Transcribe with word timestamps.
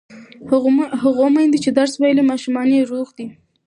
هغه 1.03 1.25
میندو 1.35 1.57
چې 1.63 1.69
درس 1.77 1.93
ویلی، 2.01 2.23
ماشومان 2.31 2.67
یې 2.75 2.87
روغ 2.91 3.07
دي. 3.17 3.27